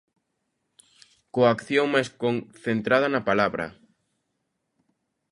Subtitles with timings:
[1.33, 3.65] Coa acción máis concentrada na palabra.